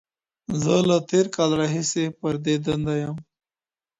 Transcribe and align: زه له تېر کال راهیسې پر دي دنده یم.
زه 0.61 0.75
له 0.89 0.97
تېر 1.09 1.25
کال 1.35 1.51
راهیسې 1.61 2.05
پر 2.19 2.33
دي 2.43 2.55
دنده 2.65 2.95
یم. 3.01 3.17